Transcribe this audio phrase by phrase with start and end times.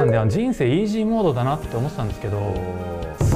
[0.00, 2.54] なんで人生イージーモードだなって思ってたんですけど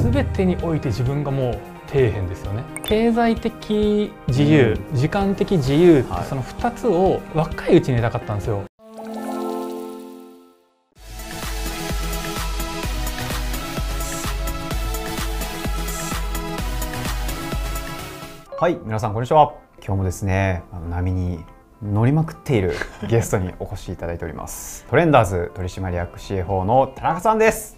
[0.01, 1.53] 全てにおいて自分がもう
[1.87, 2.63] 底辺ですよね。
[2.83, 8.63] 経済的自由、うん、時間的自由ってその2つを若いうちに得たかったんですよ。
[18.57, 19.53] はい皆さんこんにちは。
[19.85, 21.45] 今日もですねあの波に
[21.83, 22.73] 乗りまくっている
[23.09, 24.85] ゲストにお越しいただいております。
[24.89, 27.77] トレンダーズ取締役 CFO の田中さんです。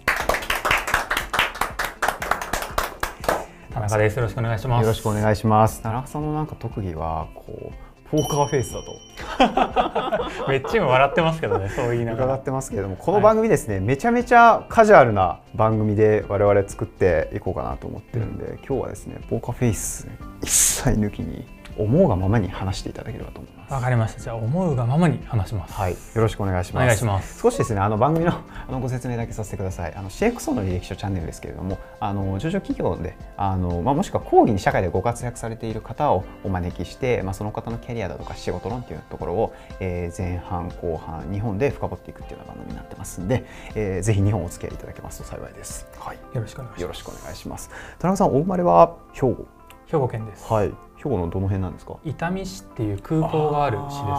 [3.72, 4.16] 田中です。
[4.16, 4.82] よろしくお願いします。
[4.82, 5.82] よろしくお願いします。
[5.82, 10.46] 田中さんのなんか特技はこうポーカーフェイスだと。
[10.48, 12.24] めっちゃ笑ってますけどねそう言いながら。
[12.26, 20.08] 伺ってますけれどもこの番組ですね、はい、めちゃめちゃカジュアルな番組で我々作っていこうかなと思ってるんで、うん、今日はですねポーカーフェイス
[20.42, 23.72] 一切抜きに思うがままに話していただければと思います。
[23.72, 24.20] わかりました。
[24.20, 25.74] じゃあ思うがままに話します。
[25.74, 25.92] はい。
[25.92, 26.84] よろしくお願いします。
[26.84, 27.40] お願いします。
[27.40, 29.94] 少しですねあの番組のあのご説明だけさせてください。
[29.94, 45.86] あの CXO の履歴書チャンネルですけれどもあの上場企業であの、まあ、もしくは講義に社会でご活躍されている方をお招きして、まあ、その方のキャリアだとか仕事論っていうところを、えー、前半後半日本で深掘っていくっていうような番組になってますんで、えー、ぜひ日本お付き合いいただけますと幸いです。
[45.98, 46.16] はい。
[46.34, 46.82] よろしくお願いします。
[46.82, 47.70] よろしくお願いします。
[47.98, 49.46] 田中さんお生まれは兵庫
[49.90, 50.52] 兵庫県です。
[50.52, 50.72] はい。
[50.96, 51.96] 兵庫のどの辺なんですか？
[52.04, 54.10] 伊丹市っていう空港がある市ですね。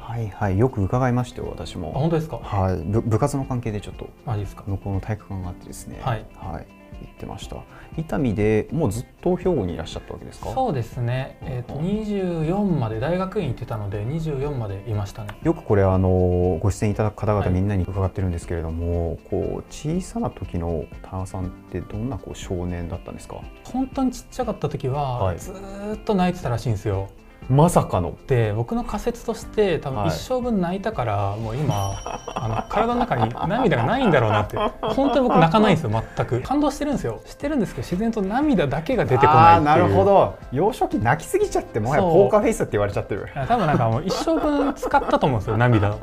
[0.00, 0.58] はいはい。
[0.58, 1.92] よく伺いましたよ私も。
[1.92, 2.38] 本当ですか？
[2.38, 2.76] はい。
[2.78, 4.64] 部活の関係でちょっとマジですか。
[4.66, 5.98] 向こうの体育館があってですね。
[6.00, 6.66] はい、はい
[7.02, 7.56] 言ってました。
[7.96, 10.50] 伊丹でもうずっと兵庫にいらっしゃったわけですか？
[10.52, 15.30] そうですね、えーと、24まで大学院行ってたので24までいましたね。
[15.42, 23.40] よくこれあのご出演いただく方々みんなに伺ってるんですけれども、はい、こう小さな時の田中さんってどんなこう少年だったんですか？
[23.64, 25.52] 本当にちっちゃかった時は、ず
[25.94, 27.08] っと泣いてたらしいんですよ
[27.48, 28.16] まさかの。
[28.26, 31.92] で僕の仮説として多分一生分泣いたから、はい、もう今
[32.34, 34.56] あの体の中に涙がないんだろうなって。
[34.82, 36.40] 本当に僕泣かないんですよ全く。
[36.42, 37.20] 感動してるんですよ。
[37.24, 40.34] してるんですけど自然と涙だけが出てこないなるほど。
[40.52, 43.28] 幼少期泣きすぎちゃってもはやポーカーフェイスって言われちゃってる。
[43.48, 45.94] 多分なんかもう一生分使ったと思うんですよ涙。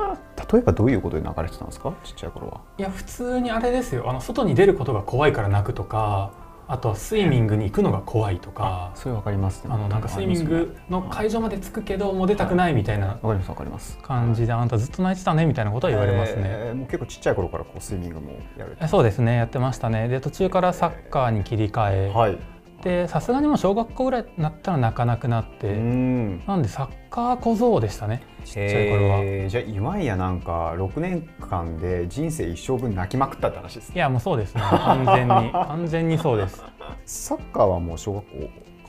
[0.52, 2.58] 例えばどういうことで泣かれてたんですかちっちゃい頃は。
[2.78, 4.06] いや普通にあれですよ。
[4.08, 6.32] あの外に出ることが怖いから泣くとか
[6.70, 13.08] あとはスイミングに行くのが怖いとかそれわかります、ね、あのなんかスイミングの会場まで着くけどもう出たくないみたいな。
[13.08, 13.98] わかりますわかります。
[14.00, 19.36] 感じであんたずっと泣いてたねみたいなことは言われますね、えー、もう結構ちっちゃい頃からこうスイミングもやるそうですね。
[19.36, 20.08] やってましたね。
[20.08, 25.74] で途中からサッカーに切り替え、はいでさすがにも小学校ぐらいになったら泣かなくなって。
[25.74, 28.22] なんでサッカー小僧でしたね。
[28.46, 29.50] ちっちゃい頃は。
[29.50, 34.62] じゃあ今やなんか6年間で人生一生分泣きまくったって話です、ね、いやもうそうですね。
[34.62, 35.52] 完全に。
[35.52, 36.64] 完全にそうです。
[37.06, 38.32] サッカーはもう小学校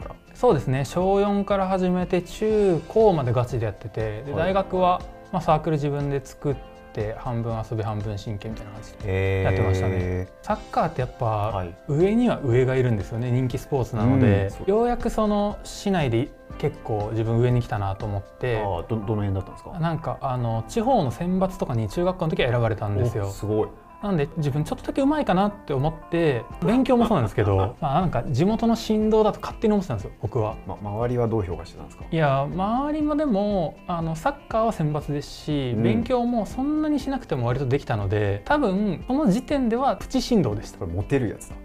[0.03, 0.15] から？
[0.35, 0.85] そうですね。
[0.85, 4.23] 小4から始めて中高までガチでやってて。
[4.23, 5.01] で大学は、
[5.33, 10.29] まあ、サークル自分で作ってて半分遊び半分神経みたいな感じでやってましたね。
[10.43, 16.29] サッカーってやっぱ上には上がいるんですよね人気スポーツなので、ようやくその市内で
[16.59, 18.59] 結構自分上に来たなと思って。
[18.59, 19.79] あどどの辺だったんですか？
[19.79, 23.31] なんかあの地方の選抜とかに中学校の時は選ばれたんですよ。
[23.31, 23.69] すごい
[24.03, 32.05] なんで自分ちょっとだけうまいかなって思って 勉強もそうなんですけど まあなんか地元の振動だと勝手に思ってたんですよ僕は、ま、周りはどう評価してたんですか？
[32.11, 40.79] いや周りもでもあのサッカーは選抜ですし、うん、勉強もそんなにしなくても割とできたので多分その時点ではプチ振動でした。
[40.79, 41.57] これモテるやつだ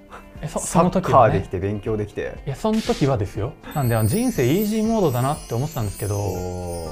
[0.47, 2.37] サッカーできて勉強できて。
[2.45, 3.53] いやその時はですよ。
[3.75, 6.15] なんで人生イージーモードだなって思ってたんですけど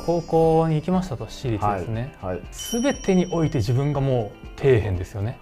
[0.06, 5.40] 高校に行きましたと私立ですね、はいはい、全てにおいて自分がもう底辺ですよね。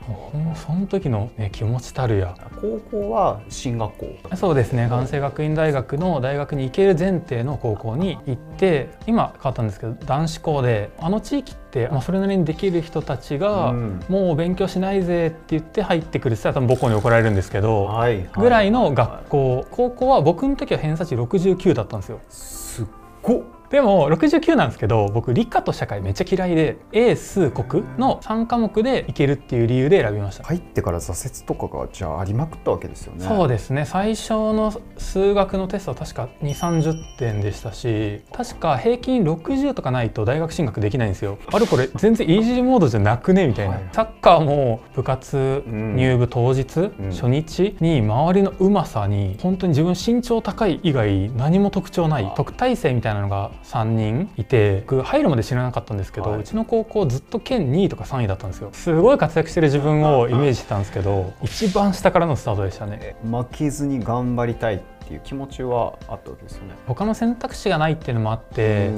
[0.55, 2.35] その時の、ね、気持ちたるや。
[2.61, 4.87] 高校は進学校そうですね。
[4.89, 11.59] 関西学院大学の大学に行ける前提の高校に行って今変わったんですけど男子校であの地域って、
[11.91, 19.67] まあ、それなりにできる人たちが、うん、もう勉強しないぜって言って入ってくるって多分母校に怒られるんですけど、はい、ぐらいの学校。
[19.69, 22.19] 高校は僕の時は偏差値69だったんですよ。
[22.29, 22.85] すっ
[23.21, 30.43] ごっでも69なんですけど僕理科と社会めっちゃ嫌いで英数国の3科目でいけるっていう理由で選びました。
[30.43, 33.25] 入ってから挫折とかがじゃあありまくったわけですよね。
[33.25, 33.85] そうですね。
[33.85, 41.37] 最初の数学のテストは確か2 3 0点でしたし確か平均60とかないと大学進学できないんですよ。
[41.53, 58.69] あれこれ全然イージーモードじゃなくねみたいな、はい、サッカーも部活入部当日、うん、初日に周りのうまさに本当に自分身長高い以外何も特徴ない特待生みたいなのが3人いて僕入るまで知らなかったんですけど、はい、うちの高校ずっと県2位とか3位だったんですよ。
[58.73, 63.15] すごい活躍してる自分をイメージしてたんですけど一番下からのスタートでしたね。
[63.23, 64.79] 負けずに頑張りたいっ
[65.09, 66.75] ていう気持ちはあったわけですよね。
[66.87, 68.91] 他の選択肢がないっていうのもあって、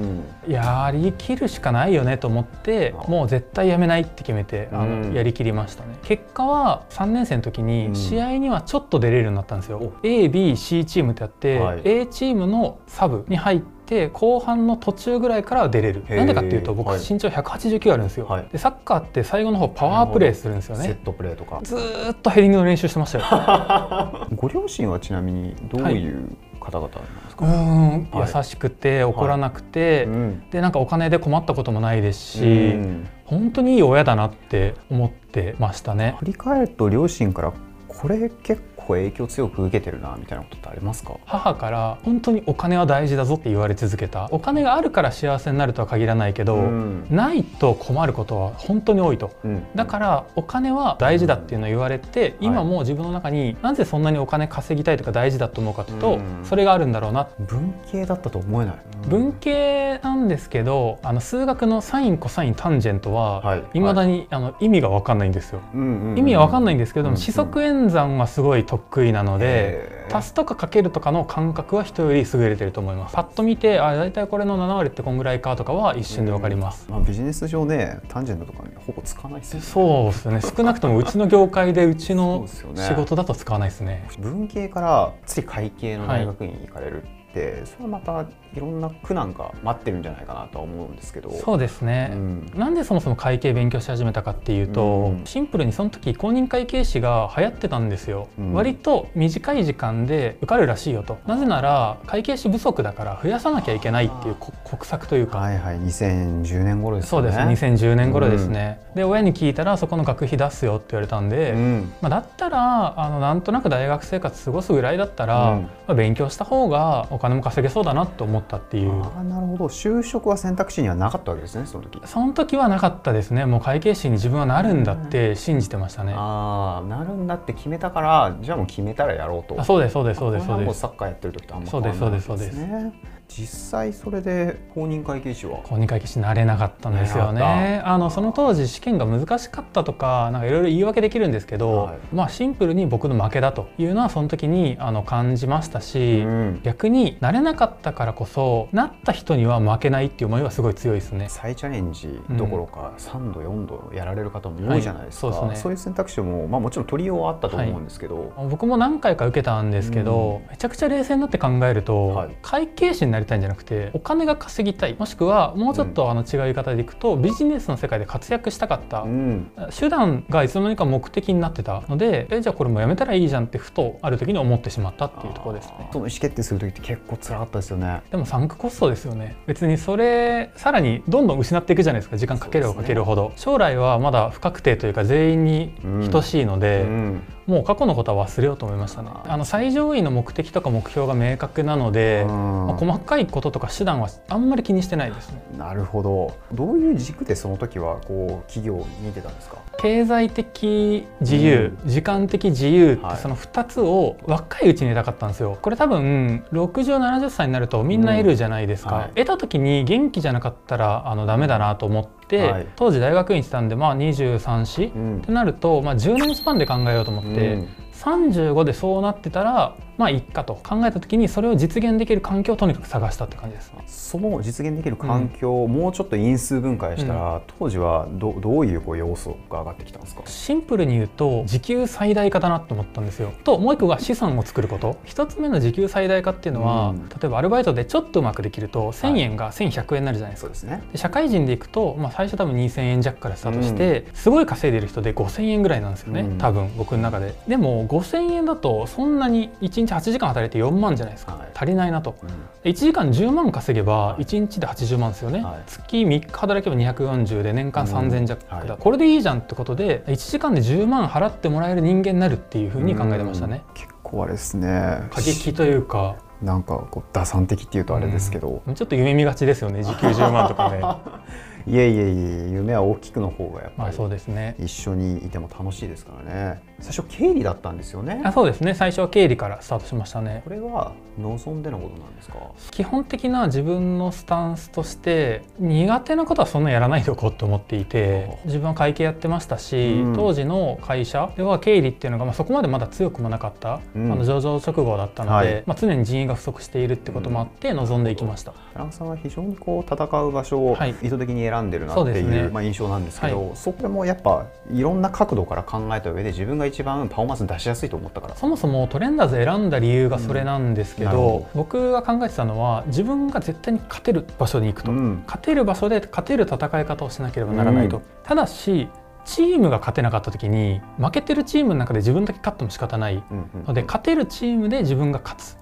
[0.48, 5.14] やりきるしかないよねと思ってあもう絶対やめないって決めてあの、うん。
[5.14, 5.98] やりきりましたね。
[6.04, 7.68] 結果は3年生の時うん。
[7.68, 11.82] に試合にはちょっと出れるようになったんですよ、ABC チームってあって、はい。
[11.86, 13.81] A チームのサブに入って
[14.14, 16.04] 後半の途中ぐらいからは出れる。
[16.10, 17.00] なんでかっていうと僕はい。
[17.00, 18.48] 身長189あるんですよ、はい。
[18.52, 20.86] でサッカーって最後の方パワープレーするんですよね。
[20.86, 21.60] セットプレーとか。
[21.64, 24.28] ずーっとヘディングの練習してましたよ。
[24.36, 28.38] ご両親はちなみにどういう方々なんですか？
[28.38, 30.44] 優しくて怒らなくて、うん。
[30.52, 32.48] でなんかお金で困ったこともないですし、う
[32.78, 33.08] ん。
[33.26, 36.16] 本当にいい親だなって思ってましたね。
[36.20, 37.54] 振り返ると両親から
[37.88, 41.18] これ結構影響強く受けてるなみたいなことってありますか？
[41.26, 44.28] 母から本当にお金は大事だぞって言われ続けた。
[44.32, 47.06] お金があるから幸せになるとは限らないけど、うん。
[47.10, 49.32] ないと困ることは本当に多いと。
[49.44, 49.64] うん。
[49.76, 56.46] だからお金は大事だっていうのを言われて、今もう自分の中になぜそんなにお金稼ぎたいとか大事だと思うかというと、うん。
[56.46, 57.28] それがあるんだろうな。
[57.40, 58.76] 文系だったと思えない。
[59.08, 63.64] 文系なんですけどあの数学のサインコサインタンジェントは、はい。
[63.74, 63.80] い。
[63.80, 65.62] まだに、あの意味が分かんないんですよ。
[65.74, 67.18] うんうんうん意味は分かんないんですけども、うん。
[67.18, 73.16] 四則演算はすごい得意なので、足すとかかけるとかの感覚は人より優れてると思います。
[73.16, 79.66] パッと見てあ大体これの7割ってこんぐらいかとかは一瞬で分かります、まあ、ビジネス上ねタンジェントとかにほぼ使わないですよね。
[79.66, 80.42] そうですよね。
[80.42, 84.08] 少なくともうちの業界でうちの仕事だと使わないですね。
[84.20, 88.26] 文系から次会計の大学院に行かれるって、それはまた
[88.56, 91.32] いろんな苦難が待ってるんじゃないかなとは思うんですけど。
[91.32, 92.52] そうですね、うん。
[92.56, 95.26] なんでそもそも会計勉強し始めたかっていうと、うん。
[95.26, 98.54] シンプルにその時公認会計士が流行ってたんですよ、うん。
[98.54, 101.18] 割と短い時間で受かるらしいよと。
[101.26, 105.80] なぜなら会計士不足だから増やさなきゃいけないっていうこ国策というか、はいはい。
[105.80, 107.32] 2010年頃ですよね。
[107.32, 111.94] そうです2010年頃ですね、で親に聞いたらそこの学費出すよって言われたんで、うん。
[112.02, 115.62] まあ、だったらあのなんとなく大学生活過ごすぐらいだったら、うん。
[115.62, 119.04] まあ、勉強した方がお金も稼げそうだなと思ったっていう。
[119.04, 119.66] ああなるほど。
[119.66, 122.02] 就職は選択肢にはなかったわけですねその時。
[122.06, 123.46] その時はなかったですね。
[123.46, 129.60] もう会計士に自分はなるんだって信じてましたね、ああなるんだって決めたからじゃあもう決めたらやろうと。
[129.60, 130.80] あそうですそうですそうですそうです。
[130.80, 132.94] サッカーやってる時とあんまそうです変わらないそうですわけね
[133.30, 135.60] 実際それで公認会計士は？
[135.60, 137.82] 公認会計士になれなかったんですよね。
[137.86, 141.98] あのその当時試験が難しかったとかなんかいろいろ言い訳できるんですけど、はい。
[142.14, 146.60] まあシンプルに僕の負けだというのはその時にあの感じましたし、うん。
[146.62, 151.28] 逆になれなかったからこそなった人には負けないっていう思いはすごい強いですね。
[151.30, 155.72] 再チャレンジどころか3度4度やられる方も多いじゃないですか、はいそうですね。
[155.72, 162.30] いう選択肢も、まあ、もちろん取りようはあったと思うんですけど、僕も何回か受けたんですけど、めちゃくちゃ冷静になって考えると、はい。
[162.42, 164.96] 会計士になりたいんじゃなくてお金が稼ぎたい。
[164.98, 169.52] もしくはもうちょっとあの違う言い方でいくと、ビジネスの世界で活躍したかった、うん。
[169.78, 175.90] 手段がいつの間にか目的になってたのでえじゃあこれもやめたらいいじゃんってふとある時に思ってしまったっていうところですね。
[175.92, 178.02] その意思決定する時って結構辛かったですよね。
[178.10, 179.36] でもサンクコストですよね。
[179.48, 182.18] 別にそれさらにどんどん失っていくじゃないですか。
[182.18, 185.74] 時間かければかけるほど、将来はまだ不確定というか全員に
[186.12, 187.11] 等しいので、うん
[187.48, 189.10] もう過去のことは忘れようと思いましたね。
[189.28, 192.68] あの最上位の目的とか目標が明確なので、うん。
[192.68, 203.18] まあ細かいこととか手段はあんまり気にしてないですねなるほどどういう軸でその時はこう企業を見てたんですか経済的自由、時間的自由ってはい。
[203.18, 205.58] その2つを若いうちに得たかったんですよ。
[205.60, 209.02] これ多分6070歳になるとみんな得るじゃないですか、うん。
[209.02, 209.12] はい。
[209.16, 212.68] 得た時に元気じゃなかったらあのダメだなと思って、はい。
[212.76, 215.18] 当時大学院行ってたんでまあ23歳、うん。
[215.18, 217.68] ってなると、まあ、10年スパンで考えようと思って、うん
[218.02, 220.56] 35でそうなってたらまあいっかと。
[220.56, 223.84] 考えた時にそれを実現できる環境をとにかく探したって感じですね。
[223.86, 230.24] その実現できる環境をもうちょっと因数分解したら、当時はどどういうこう要素が上がってきたんですか？
[230.26, 233.32] シンプルに言うと時給最大化だなと思ったんですよ。
[233.44, 234.98] ともう一個が資産を作ること。
[235.06, 237.10] 一つ目の時給最大化っていうのは、うん。
[237.10, 240.48] 例えばアルバイトでちょっとうまくできると1,000円が1,100円になるじゃないですか。
[240.48, 240.84] そうですね。
[240.92, 246.38] で社会人でいくと、まあ、最初多分2,000円弱からスタートして、すごい稼いでる人で5,000円ぐらいなんですよね、うん。
[246.40, 247.36] 多分僕の中で。
[247.48, 251.50] でも5,000円だとそんなに1日8時間働いて4万じゃないですか、はい。
[251.54, 252.16] 足りないなと。
[252.24, 252.30] うん。
[252.70, 254.24] 1時間10万稼げばはい。
[254.24, 255.64] 1日で80万ですよね、はい。
[255.68, 258.78] 月3日働けば240で年間3000弱だ、うんはい。
[258.80, 263.74] これでいいじゃんってことで1時間で10万払ってもらえる人間になるっていうふうに考えてましたね、うん。
[263.74, 265.04] 結構あれですね。
[265.12, 266.16] 過激というか。
[266.42, 269.84] なんかこう打算的っていうとあれですけど、ちょっと夢見がちですよね。
[269.84, 270.82] 時給10万とかね
[271.68, 272.16] いえいえい
[272.48, 274.56] え夢は大きくの方がやっぱり、まあそうですね。
[274.60, 276.62] 一緒にいても楽しいですからね。
[276.80, 278.22] 最初経理だったんですよね。
[278.24, 278.74] あそうですね。
[278.74, 280.42] 最初は経理からスタートしましたね。
[280.44, 282.38] これは望んでのことなんですか？
[282.72, 290.16] 基本的な自分のスタンスとして苦手なことはそんなやらないでおこうと思っていて自分は会計やってましたし、うん。
[290.16, 294.12] 当時の会社では経理っていうのが、まあ、そこまでまだ強くもなかった、うん。
[294.12, 295.64] あの上場直後だったので、はい。
[295.68, 298.54] まあ、常に人員が不足しているってこともあって望んでいきました。
[298.74, 300.96] 田中さんは非常にこう戦う場所をはい。
[301.04, 302.50] 意図的に選んでるなっていう,、ね。
[302.50, 308.36] まあ、印象なんですけど、そこでもやっぱいろんな角度から考えた上で自分が一番パフォーマンス出しやすいと思ったから。
[308.36, 311.16] そもそもトレンダーズ選んだ理由がそれなんですけど,、うん。
[311.16, 315.24] ど僕が考えてたのは自分が絶対に勝てる場所に行くと、うん。
[315.26, 318.04] 勝てる場所で勝てる戦い方をしなければならないと、うん。
[318.24, 318.88] ただし
[319.26, 323.16] チームが勝てなかった時に負けてるチームの中で自分だけ勝っても仕方ない。
[323.16, 325.58] うんうんので勝てるチームで自分が勝つ。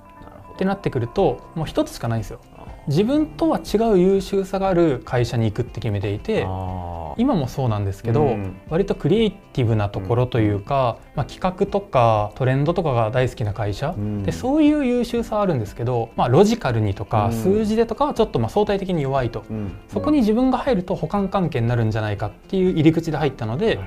[0.53, 2.41] ってなってくるともう一つしかないんですよ。
[2.58, 8.55] あ自分とは違う優秀さがある会社に行くって決めていてあ今もそうなんですけど、うん。
[8.69, 14.24] 割とクリエイティブなところというか、まあ、企画とかトレンドとかが大好きな会社、うん。
[14.24, 17.34] でそういう優秀さはあるんですけど、まあ、ロジカルにとかうん。
[17.34, 19.72] 数字でとかはちょっとまあ相対的に弱いと、うん。
[19.89, 23.79] そこに自分が入ると補完関係になるんじゃないかっていう入り口で入ったので、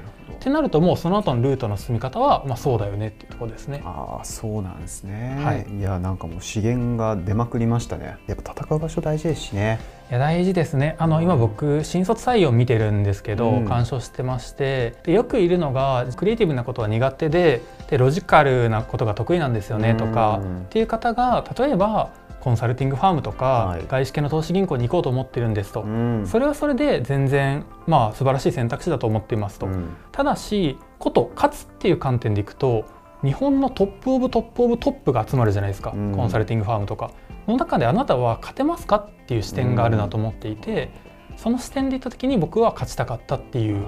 [0.42, 3.80] ってなるともうその後のルートの進み方はまあそうだよねっていうところですね。
[3.84, 5.66] ああそうなんですね、はい。
[5.78, 8.16] いやなんかもう資源が出まくりましたね。
[8.26, 9.78] やっぱ戦う場所大事ですしね
[10.12, 10.94] いや大事ですね。
[10.98, 13.64] あの今僕新卒採用見てるんですけど、うん。
[13.64, 23.86] 鑑賞してましてでよくいるのがクリエイティブなことは苦手ででロジカルなことが得意なんですよねとか、うんっていう方が例えばコンサルティングファームとか、はい。
[23.88, 26.26] 外資系の投資銀行に行こうと思ってるんですと、うん。
[26.26, 29.96] それはそれで全然まあ素晴らしい選択肢だと思っていますと、うん。
[30.12, 32.84] ただしこと勝つっていう観点でいくと
[33.24, 36.12] 日本の top of top of top が集まるじゃないですか、うん。
[36.12, 37.10] コンサルティングファームとか。
[37.46, 40.90] の中であなたは勝てますかっていう視点があるなと思っていて、
[41.36, 43.86] その視点で言った時に僕は勝ちたかったっていう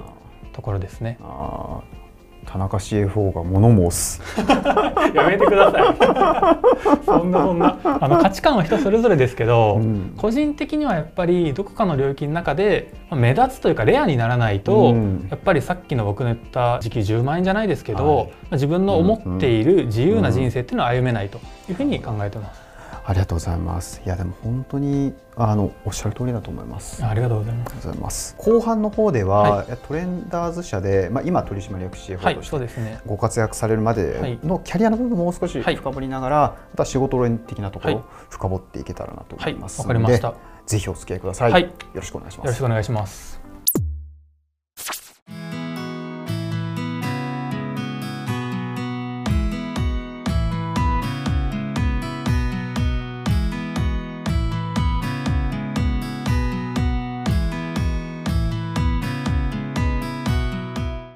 [0.53, 1.17] ところですね。
[2.45, 4.21] 田中 CFO が物申す。
[5.13, 5.83] やめてください。
[7.05, 7.77] そんなそんな。
[7.83, 10.13] あの価値観は人それぞれですけど、うん。
[10.17, 15.27] 個人的にはやっぱりどこかの領域の中でまあ目立つというかレアにならないと、うん。
[15.29, 18.25] やっぱりさっきの僕の言った時給10万円じゃないですけど、はい。
[18.25, 22.64] まあ自分の思っている自由な人生っていうのは歩めないというふうに考えてます。
[23.07, 24.01] ありがとうございます。
[24.03, 27.05] いやでも本当にあのおっしゃる通りだと思います。
[27.05, 28.35] ありがとうございます。
[28.39, 32.99] 後半の方では、はトレンダーズ社で、まあ、今取締役 CFO はいと、して。
[33.05, 35.75] ご活躍されるまでのキャリアの部分もう少しはい。
[35.75, 36.37] 深掘りながら、
[36.71, 38.03] また仕事論的なところ、はい。
[38.29, 40.29] 深掘っていけたらなと思はいますので、かりました。
[40.29, 40.35] よ
[40.65, 41.63] ぜひお付き合いください、はい。
[41.63, 42.47] よろしくお願いします。
[42.47, 43.44] ろしくお願いします。